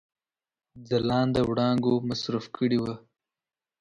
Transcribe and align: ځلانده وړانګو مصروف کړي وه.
ځلانده 0.89 1.41
وړانګو 1.49 1.93
مصروف 2.09 2.45
کړي 2.57 2.77
وه. 2.83 2.95